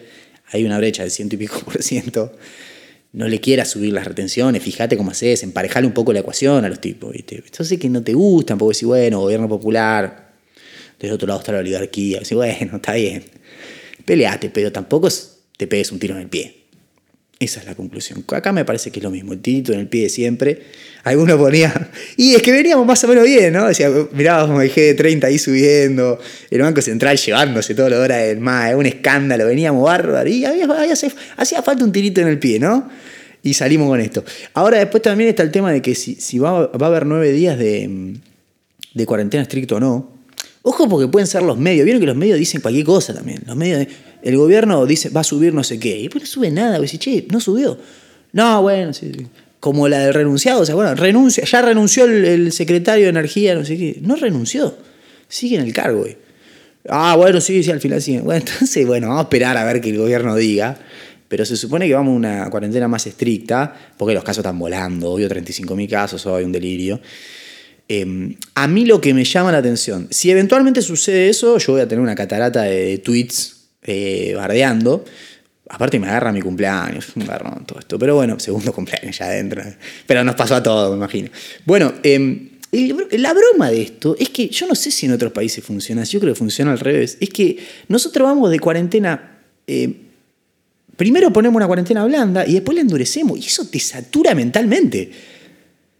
[0.50, 2.32] hay una brecha del ciento y pico por ciento.
[3.12, 6.68] No le quieras subir las retenciones, fíjate cómo haces, emparejale un poco la ecuación a
[6.68, 7.12] los tipos.
[7.12, 7.42] ¿viste?
[7.44, 10.30] Entonces que no te gustan, porque decís, bueno, gobierno popular,
[11.00, 12.20] del otro lado está la oligarquía.
[12.20, 13.24] Decís, bueno, está bien.
[14.04, 15.08] Peleate, pero tampoco
[15.56, 16.59] te pegues un tiro en el pie.
[17.40, 18.22] Esa es la conclusión.
[18.32, 20.62] Acá me parece que es lo mismo, el tirito en el pie de siempre.
[21.04, 23.66] Alguno ponía, y es que veníamos más o menos bien, ¿no?
[23.66, 28.16] Decía, mirábamos como el G30 ahí subiendo, el Banco Central llevándose todo lo de hora
[28.18, 32.90] del MAE, un escándalo, veníamos bárbaro, y hacía falta un tirito en el pie, ¿no?
[33.42, 34.22] Y salimos con esto.
[34.52, 37.58] Ahora después también está el tema de que si, si va, a haber nueve días
[37.58, 38.18] de,
[38.92, 40.12] de cuarentena estricto o no.
[40.60, 41.86] Ojo porque pueden ser los medios.
[41.86, 43.42] Vieron que los medios dicen cualquier cosa también.
[43.46, 43.86] Los medios,
[44.22, 45.98] el gobierno dice va a subir no sé qué.
[45.98, 46.78] Y después no sube nada.
[46.78, 47.78] Decís, che, no subió.
[48.32, 49.26] No, bueno, sí, sí.
[49.58, 50.60] Como la del renunciado.
[50.60, 53.98] O sea, bueno, renuncia, ya renunció el, secretario de Energía, no sé qué.
[54.02, 54.74] No renunció.
[55.28, 56.16] Sigue en el cargo, güey.
[56.88, 58.20] Ah, bueno, sí, sí, al final sigue.
[58.20, 60.78] Bueno, entonces, bueno, vamos a esperar a ver que el gobierno diga.
[61.28, 65.12] Pero se supone que vamos a una cuarentena más estricta, porque los casos están volando,
[65.12, 67.00] obvio, 35.000 casos, hoy un delirio.
[67.88, 71.82] Eh, a mí lo que me llama la atención, si eventualmente sucede eso, yo voy
[71.82, 75.04] a tener una catarata de tweets eh, bardeando.
[75.68, 77.98] Aparte me agarra mi cumpleaños, un garrón todo esto.
[77.98, 79.62] Pero bueno, segundo cumpleaños ya adentro.
[80.06, 81.28] Pero nos pasó a todos, me imagino.
[81.64, 85.64] Bueno, el- la broma de esto es que yo no sé si en otros países
[85.64, 87.16] funciona yo creo que funciona al revés.
[87.20, 89.38] Es que nosotros vamos de cuarentena...
[89.66, 89.92] eh,
[90.96, 93.38] primero ponemos una cuarentena blanda y después la endurecemos.
[93.38, 95.10] Y eso te satura mentalmente.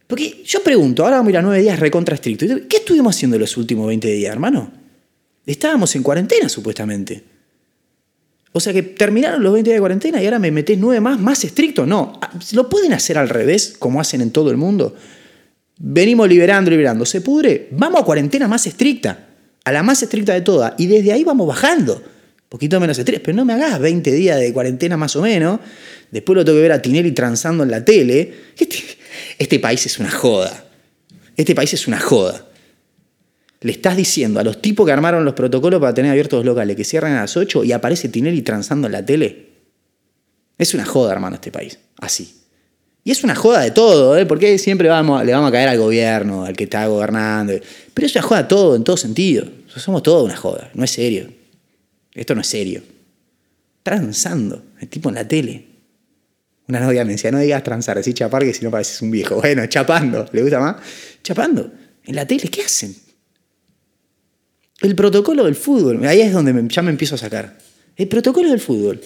[0.06, 2.44] Porque yo pregunto, ahora vamos a ir a nueve días recontra estricto.
[2.68, 4.72] ¿Qué estuvimos haciendo los últimos 20 días, hermano?
[5.46, 7.22] Estábamos en cuarentena, supuestamente.
[8.52, 11.20] O sea que terminaron los 20 días de cuarentena y ahora me metés nueve más,
[11.20, 11.86] más estricto.
[11.86, 12.18] No,
[12.52, 14.94] lo pueden hacer al revés, como hacen en todo el mundo.
[15.78, 19.28] venimos liberando, liberando, se pudre, vamos a cuarentena más estricta,
[19.64, 22.02] a la más estricta de todas, y desde ahí vamos bajando,
[22.48, 25.60] poquito menos estrés, pero no me hagas 20 días de cuarentena más o menos,
[26.10, 28.78] después lo tengo que ver a Tinelli transando en la tele, este,
[29.38, 30.66] este país es una joda,
[31.36, 32.49] este país es una joda.
[33.60, 36.76] Le estás diciendo a los tipos que armaron los protocolos para tener abiertos los locales
[36.76, 39.50] que cierran a las 8 y aparece Tinelli transando en la tele.
[40.56, 41.78] Es una joda, hermano, este país.
[41.98, 42.40] Así.
[43.04, 44.26] Y es una joda de todo, ¿eh?
[44.26, 47.54] porque siempre vamos, le vamos a caer al gobierno, al que está gobernando.
[47.94, 49.46] Pero es una joda todo, en todo sentido.
[49.68, 51.30] Somos todos una joda, no es serio.
[52.14, 52.82] Esto no es serio.
[53.82, 55.66] Transando, el tipo en la tele.
[56.68, 59.36] Una novia me decía, no digas transar, decís chapar que si no pareces un viejo.
[59.36, 60.76] Bueno, chapando, ¿le gusta más?
[61.22, 61.70] Chapando.
[62.04, 62.94] En la tele, ¿qué hacen?
[64.80, 67.58] El protocolo del fútbol, ahí es donde ya me empiezo a sacar.
[67.96, 69.00] El protocolo del fútbol.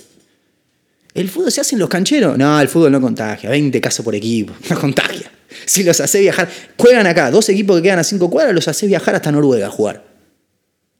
[1.14, 2.38] ¿El fútbol se hace en los cancheros?
[2.38, 3.50] No, el fútbol no contagia.
[3.50, 4.52] 20 casos por equipo.
[4.70, 5.30] No contagia.
[5.66, 6.48] Si los hace viajar.
[6.76, 7.30] Juegan acá.
[7.30, 10.04] Dos equipos que quedan a cinco cuadras los hace viajar hasta Noruega a jugar.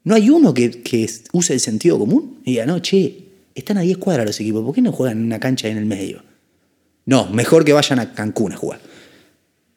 [0.05, 3.81] No hay uno que, que use el sentido común y diga, no, che, están a
[3.81, 4.65] 10 cuadras los equipos.
[4.65, 6.23] ¿Por qué no juegan en una cancha en el medio?
[7.07, 8.81] No, mejor que vayan a Cancún a jugar.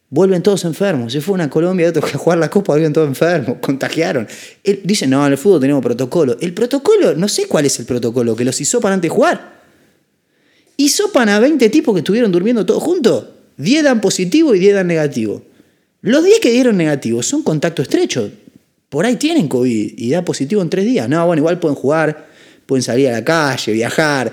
[0.09, 1.11] Vuelven todos enfermos.
[1.11, 4.27] Se fue a Colombia, otro que a jugar la copa, vuelven todos enfermos, contagiaron.
[4.63, 6.37] Él, dice, no, en el fútbol tenemos protocolo.
[6.39, 9.57] El protocolo, no sé cuál es el protocolo, que los hisopan antes de jugar.
[10.77, 13.25] Hisopan a 20 tipos que estuvieron durmiendo todos juntos.
[13.57, 15.41] 10 dan positivo y 10 dan negativo.
[16.01, 18.31] Los 10 que dieron negativo son contacto estrecho.
[18.87, 21.09] Por ahí tienen COVID y da positivo en 3 días.
[21.09, 22.27] No, bueno, igual pueden jugar,
[22.65, 24.31] pueden salir a la calle, viajar,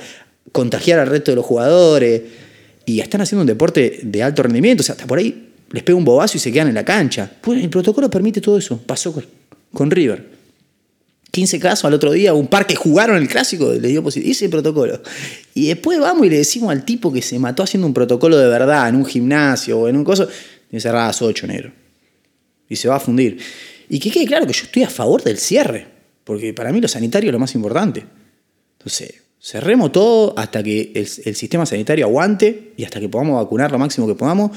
[0.52, 2.22] contagiar al resto de los jugadores.
[2.86, 4.82] Y están haciendo un deporte de alto rendimiento.
[4.82, 7.30] O sea, hasta por ahí les pega un bobazo y se quedan en la cancha.
[7.40, 8.78] Pues el protocolo permite todo eso.
[8.78, 9.14] Pasó
[9.72, 10.34] con, River.
[11.30, 14.30] 15 casos al otro día, un par que jugaron el clásico, le dio positivo.
[14.30, 15.02] Ese protocolo.
[15.52, 18.46] Y después vamos y le decimos al tipo que se mató haciendo un protocolo de
[18.46, 20.28] verdad en un gimnasio o en un coso,
[20.70, 21.72] tiene cerradas 8 negro.
[22.68, 23.38] Y se va a fundir.
[23.88, 25.88] Y que quede claro que yo estoy a favor del cierre,
[26.22, 28.04] porque para mí lo sanitario es lo más importante.
[28.78, 33.72] Entonces, cerremos todo hasta que el, el sistema sanitario aguante y hasta que podamos vacunar
[33.72, 34.52] lo máximo que podamos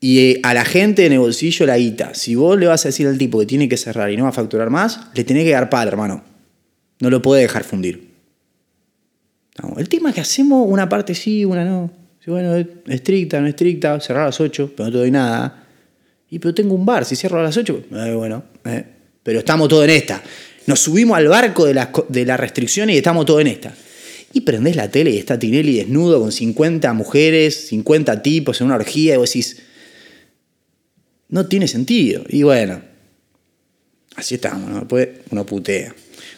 [0.00, 2.14] y eh, a la gente en el bolsillo la guita.
[2.14, 4.30] Si vos le vas a decir al tipo que tiene que cerrar y no va
[4.30, 6.22] a facturar más, le tenés que dar palo, hermano.
[7.00, 8.08] No lo puede dejar fundir.
[9.76, 11.90] el tema es que hacemos una parte sí, una no.
[12.26, 15.64] Bueno, estricta, no estricta, cerrar a las 8, pero no te doy nada.
[16.28, 18.84] Y pero tengo un bar, si cierro a las 8, eh, bueno, eh.
[19.22, 20.22] pero estamos todos en esta.
[20.66, 23.74] Nos subimos al barco de las de la restricciones y estamos todos en esta.
[24.34, 28.76] Y prendés la tele y está Tinelli desnudo con 50 mujeres, 50 tipos en una
[28.76, 29.62] orgía y vos decís,
[31.28, 32.24] no tiene sentido.
[32.28, 32.80] Y bueno,
[34.16, 34.80] así estamos, ¿no?
[34.80, 35.94] Después uno putea.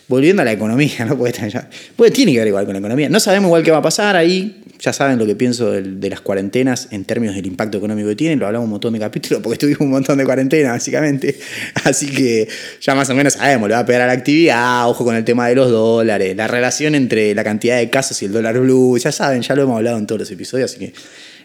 [0.09, 1.17] Volviendo a la economía, ¿no?
[1.17, 3.09] Puede ya, pues tiene que ver igual con la economía.
[3.09, 4.57] No sabemos igual qué va a pasar ahí.
[4.81, 8.39] Ya saben lo que pienso de, las cuarentenas en términos del impacto económico que tienen.
[8.39, 11.39] Lo hablamos un montón de capítulos porque estuvimos un montón de cuarentena, básicamente.
[11.85, 12.49] Así que
[12.81, 15.25] ya más o menos sabemos, le va a pegar a la actividad, ojo con el
[15.25, 18.97] tema de los dólares, la relación entre la cantidad de casos y el dólar blue.
[18.99, 20.95] Ya saben, ya lo hemos hablado en todos los episodios, así que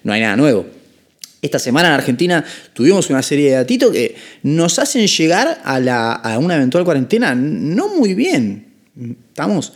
[0.04, 0.66] no hay nada nuevo.
[1.46, 6.56] Esta semana en Argentina tuvimos una serie de datitos que nos hacen llegar a, una
[6.56, 8.66] eventual cuarentena no muy bien.
[9.28, 9.72] Estamos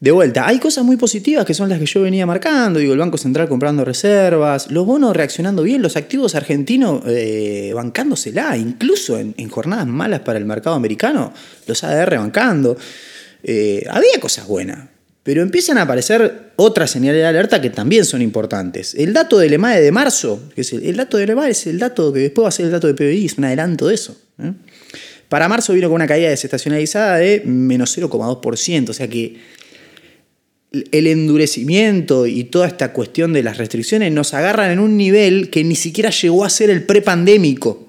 [0.00, 0.44] de vuelta.
[0.44, 2.80] Hay cosas muy positivas que son las que yo venía marcando.
[2.80, 8.56] Digo, el Banco Central comprando reservas, los bonos reaccionando bien, los activos argentinos eh, bancándosela,
[8.56, 11.32] incluso en, jornadas malas para el mercado americano,
[11.68, 12.76] los ADR bancando.
[13.44, 14.91] Eh, había cosas buenas.
[15.22, 18.94] Pero empiezan a aparecer otras señales de alerta que también son importantes.
[18.94, 22.12] El dato del EMAE de marzo, que es el, dato del EMAE es el dato
[22.12, 24.20] que después va a ser el dato de PBI, es un adelanto de eso.
[24.42, 24.52] ¿eh?
[25.28, 29.36] Para marzo vino con una caída desestacionalizada de menos 0,2%, o sea que
[30.72, 35.62] el endurecimiento y toda esta cuestión de las restricciones nos agarran en un nivel que
[35.62, 37.88] ni siquiera llegó a ser el prepandémico,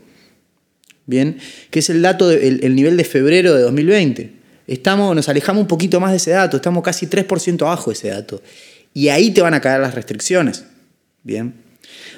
[1.07, 1.37] ¿bien?
[1.71, 4.42] Que es el dato, el nivel de febrero de 2020.
[4.67, 8.09] Estamos, nos alejamos un poquito más de ese dato, estamos casi 3% abajo de ese
[8.09, 8.41] dato.
[8.93, 10.65] Y ahí te van a caer las restricciones.
[11.23, 11.53] Bien.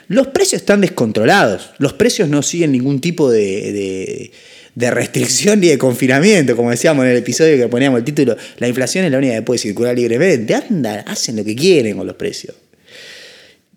[0.07, 1.71] Los precios están descontrolados.
[1.79, 4.31] Los precios no siguen ningún tipo de,
[4.75, 6.55] restricción ni de confinamiento.
[6.55, 9.41] Como decíamos en el episodio que poníamos el título, la inflación es la única que
[9.41, 10.53] puede circular libremente.
[10.53, 12.55] Anda, hacen lo que quieren con los precios.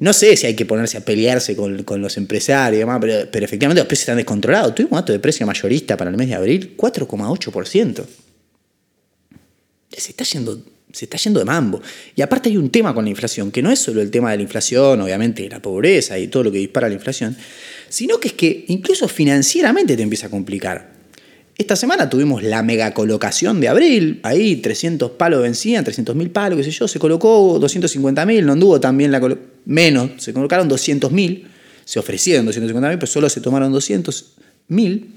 [0.01, 3.45] No sé si hay que ponerse a pelearse con, los empresarios y demás, pero, pero,
[3.45, 4.75] efectivamente los precios están descontrolados.
[4.75, 8.05] Tuvimos un dato de precio mayorista para el mes de abril, 4,8%
[9.97, 11.81] se está yendo se está yendo de mambo.
[12.17, 14.39] Y aparte hay un tema con la inflación, que no es solo el tema de
[14.39, 17.37] la inflación, obviamente, la pobreza y todo lo que dispara la inflación,
[17.89, 20.99] sino que es que incluso financieramente te empieza a complicar.
[21.57, 26.57] Esta semana tuvimos la mega colocación de abril, ahí 300 palos vencían, 300 mil palos,
[26.57, 29.21] qué sé yo, se colocó 250 mil, no anduvo también la
[29.65, 31.49] menos, se colocaron 200 mil,
[31.85, 34.35] Se ofrecieron 250 mil, pero solo se tomaron 200
[34.69, 35.15] mil.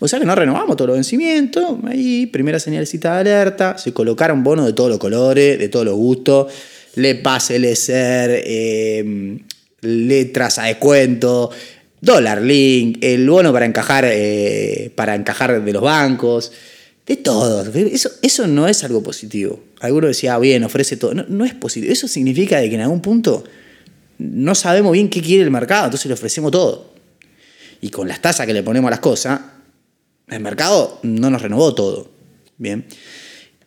[0.00, 1.76] O sea que no renovamos todos los vencimientos.
[1.86, 3.76] Ahí, primera señalcita de alerta.
[3.78, 6.52] Se colocaron bonos de todos los colores, de todos los gustos.
[6.96, 9.38] Le pase, le ser, eh,
[9.82, 11.50] letras a descuento,
[12.00, 16.50] dólar link, el bono para encajar, eh, para encajar de los bancos.
[17.06, 17.70] De todo.
[17.70, 19.62] Eso, eso no es algo positivo.
[19.80, 21.12] Alguno decía, bien, ofrece todo.
[21.12, 21.92] No, no es positivo.
[21.92, 23.44] Eso significa de que en algún punto
[24.18, 26.94] no sabemos bien qué quiere el mercado, entonces le ofrecemos todo.
[27.82, 29.40] Y con las tasas que le ponemos a las cosas,
[30.30, 32.10] el mercado no nos renovó todo.
[32.58, 32.86] Bien.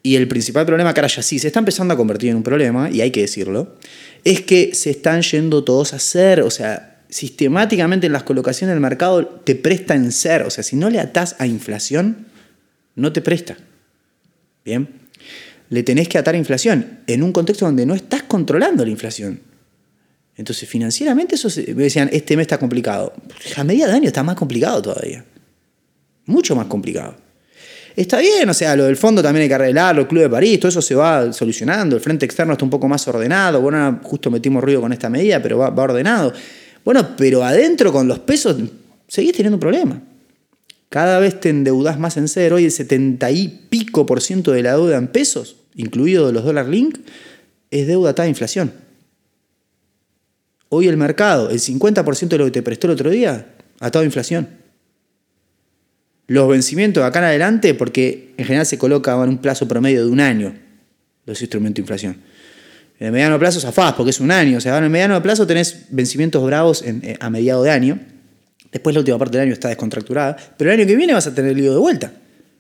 [0.02, 2.90] Y el principal problema ahora ya sí se está empezando a convertir en un problema,
[2.92, 3.76] y hay que decirlo,
[4.26, 8.82] es que se están yendo todos a ser, o sea, sistemáticamente en las colocaciones del
[8.82, 12.28] mercado te presta en ser, o sea, si no le atás a inflación,
[12.96, 13.58] no te presta.
[14.66, 14.90] Bien.
[15.70, 19.40] Le tenés que atar a inflación en un contexto donde no estás controlando la inflación.
[20.36, 23.14] Entonces, financieramente, eso me decían, este mes está complicado.
[23.56, 25.24] A media de año está más complicado todavía.
[26.26, 27.16] Mucho más complicado.
[27.96, 30.60] Está bien, o sea, lo del fondo también hay que arreglarlo, el Club de París,
[30.60, 34.32] todo eso se va solucionando, el frente externo está un poco más ordenado, bueno, justo
[34.32, 36.34] metimos ruido con esta medida, pero va, ordenado.
[36.84, 38.58] Bueno, pero adentro con los pesos
[39.08, 40.02] seguís teniendo un problema.
[40.90, 44.64] Cada vez te endeudás más en cero y el 70 y pico por ciento de
[44.64, 46.98] la deuda en pesos, incluido los dólar link,
[47.70, 48.74] es deuda atada a inflación.
[50.70, 54.06] Hoy el mercado, el 50% de lo que te prestó el otro día, atado a
[54.06, 54.63] inflación.
[56.28, 60.06] Los vencimientos de acá en adelante, porque en general se coloca en un plazo promedio
[60.06, 60.56] de un año
[61.26, 62.18] los instrumentos de inflación.
[63.00, 64.58] En mediano plazo zafás, porque es un año.
[64.58, 68.00] O sea, en mediano plazo tenés vencimientos bravos en- a mediado de año.
[68.72, 70.38] Después la última parte del año está descontracturada.
[70.58, 72.14] Pero el año que viene vas a tener el lío de vuelta.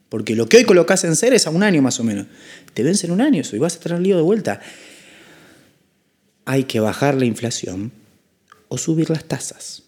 [0.10, 2.28] Porque lo que hoy colocás en ser es a un año más o menos.
[2.73, 4.60] Te vence en un año eso y vas a tener el lío de vuelta.
[6.45, 7.91] Hay que bajar la inflación
[8.67, 9.84] o subir las tasas.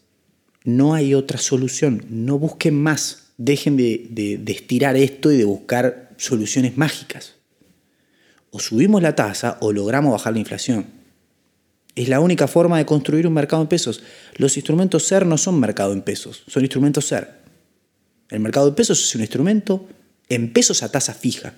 [0.64, 2.06] No hay otra solución.
[2.10, 3.25] No busquen más.
[3.38, 7.34] Dejen de, de- estirar esto y de buscar soluciones mágicas.
[8.52, 10.86] O subimos la tasa o logramos bajar la inflación.
[11.96, 14.04] Es la única forma de construir un mercado en pesos.
[14.36, 17.30] Los instrumentos SER no son mercado en pesos, son instrumentos SER.
[18.30, 19.88] El mercado en pesos es un instrumento
[20.30, 21.54] en pesos a tasa fija.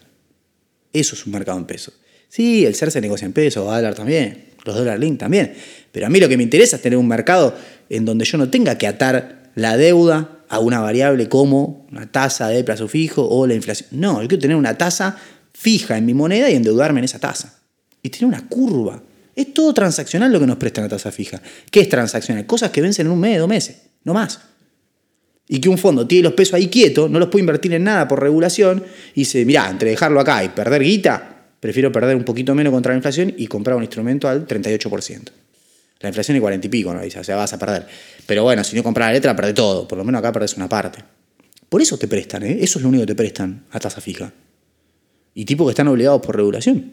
[0.93, 1.93] Eso es un mercado en pesos.
[2.29, 5.53] Sí, el SER se negocia en pesos, dólar también, los dólar link también.
[5.91, 7.55] Pero a mí lo que me interesa es tener un mercado
[7.89, 12.47] en donde yo no tenga que atar la deuda a una variable como una tasa
[12.49, 13.89] de plazo fijo o la inflación.
[13.91, 15.17] No, yo quiero tener una tasa
[15.53, 17.59] fija en mi moneda y endeudarme en esa tasa.
[18.01, 19.01] Y tener una curva.
[19.35, 21.41] Es todo transaccional lo que nos presta la tasa fija.
[21.69, 22.45] ¿Qué es transaccional?
[22.45, 24.39] Cosas que vencen en un mes, dos meses, no más.
[25.47, 28.07] Y que un fondo tiene los pesos ahí quietos, no los puede invertir en nada
[28.07, 28.83] por regulación,
[29.13, 32.91] y dice, mirá, entre dejarlo acá y perder guita, prefiero perder un poquito menos contra
[32.91, 35.29] la inflación y comprar un instrumento al 38%.
[35.99, 37.01] La inflación es 40 y pico, ¿no?
[37.01, 37.87] Dice, o sea, vas a perder.
[38.25, 39.87] Pero bueno, si no compras la letra, perdés todo.
[39.87, 41.03] Por lo menos acá perdés una parte.
[41.69, 42.59] Por eso te prestan, ¿eh?
[42.61, 44.31] Eso es lo único que te prestan a tasa fija.
[45.33, 46.91] Y tipo que están obligados por regulación.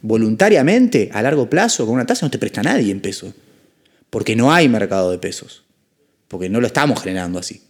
[0.00, 3.34] Voluntariamente, a largo plazo, con una tasa no te presta nadie en pesos.
[4.10, 5.64] Porque no hay mercado de pesos.
[6.28, 7.62] Porque no lo estamos generando así.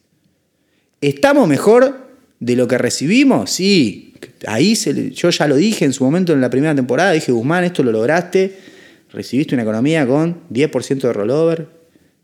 [1.01, 2.09] ¿Estamos mejor
[2.41, 3.51] de lo que recibimos?
[3.51, 4.15] Sí.
[4.47, 7.13] Ahí yo ya lo dije en su momento en la primera temporada.
[7.13, 8.68] Dije, Guzmán, esto lo lograste.
[9.11, 11.69] Recibiste una economía con 10% de rollover,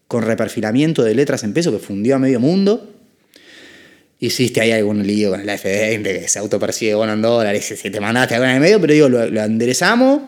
[0.06, 2.90] con reperfilamiento de letras en peso que fundió a medio mundo.
[4.20, 8.00] Hiciste ahí algún lío con el AFD, que se autopercibe bono en dólares, si te
[8.00, 10.22] mandaste algo en el medio, pero digo, lo, lo enderezamos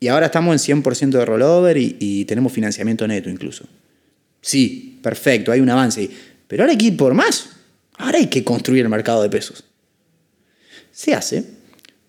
[0.00, 3.64] y ahora estamos en 100% de rollover y, y tenemos financiamiento neto incluso.
[4.40, 6.10] Sí, perfecto, hay un avance.
[6.46, 7.48] Pero ahora hay que ir por más.
[7.96, 9.64] Ahora hay que construir el mercado de pesos.
[10.92, 11.44] Se hace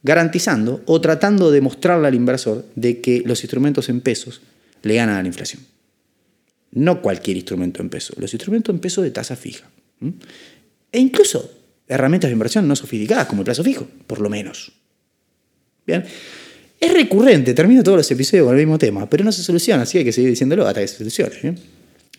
[0.06, 4.40] garantizando o tratando de mostrarle al inversor de que los instrumentos en pesos
[4.84, 5.64] le ganan a la inflación.
[6.74, 9.68] No cualquier instrumento en pesos, los instrumentos en pesos de tasa fija.
[10.92, 11.50] E incluso
[11.88, 14.74] herramientas de inversión no sofisticadas como el plazo fijo, por lo menos.
[15.88, 19.94] Es recurrente, termino todos los episodios con el mismo tema, pero no se soluciona, así
[19.94, 21.58] que hay que seguir diciéndolo hasta que se solucione.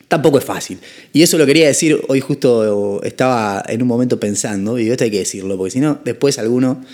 [0.09, 0.79] Tampoco es fácil.
[1.13, 5.13] Y eso lo quería decir hoy justo estaba en un momento pensando, y esto hay
[5.13, 6.85] que decirlo, porque si no, después alguno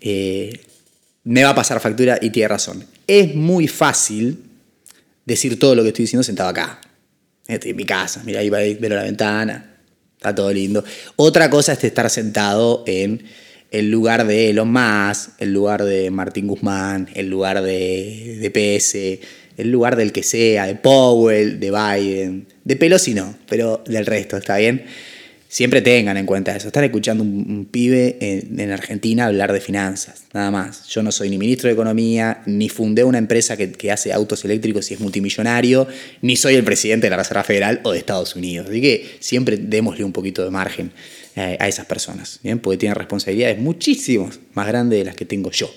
[0.00, 0.60] eh,
[1.24, 2.84] me va a pasar factura y tiene razón.
[3.06, 4.38] Es muy fácil
[5.24, 6.80] decir todo lo que estoy diciendo sentado acá.
[7.46, 9.78] En mi casa, mira ahí va ver la ventana,
[10.16, 10.84] está todo lindo.
[11.16, 13.24] Otra cosa es estar sentado en
[13.70, 18.94] el lugar de Elon Musk, el lugar de Martín Guzmán, el lugar de, de PS,
[19.58, 24.36] el lugar del que sea, de Powell, de Biden, de Pelosi no, pero del resto,
[24.36, 24.84] ¿está bien?
[25.48, 26.68] Siempre tengan en cuenta eso.
[26.68, 30.86] Están escuchando un, pibe en, en Argentina hablar de finanzas, nada más.
[30.88, 34.44] Yo no soy ni ministro de Economía, ni fundé una empresa que, que hace autos
[34.44, 35.88] eléctricos y es multimillonario,
[36.22, 38.68] ni soy el presidente de la Reserva Federal o de Estados Unidos.
[38.68, 40.92] Así que siempre démosle un poquito de margen
[41.36, 42.58] eh, a esas personas, ¿bien?
[42.58, 45.70] porque tienen responsabilidades muchísimo más grandes de las que tengo yo.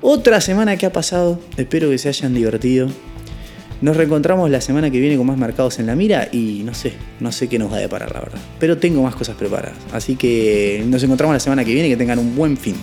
[0.00, 2.88] Otra semana que ha pasado, espero que se hayan divertido.
[3.80, 6.92] Nos reencontramos la semana que viene con más mercados en la mira y no sé,
[7.18, 8.38] no sé qué nos va a deparar la verdad.
[8.60, 9.76] Pero tengo más cosas preparadas.
[9.92, 12.76] Así que nos encontramos la semana que viene y que tengan un buen fin.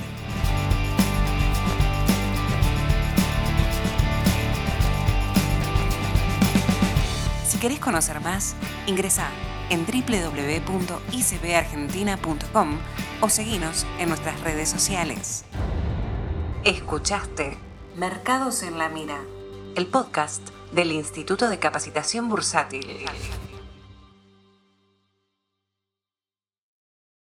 [7.48, 8.56] Si querés conocer más,
[8.88, 9.30] ingresa
[9.70, 12.78] en www.icbargentina.com
[13.22, 15.46] o seguinos en nuestras redes sociales.
[16.66, 17.60] Escuchaste
[17.96, 19.22] Mercados en la Mira,
[19.76, 20.42] el podcast
[20.72, 23.06] del Instituto de Capacitación Bursátil.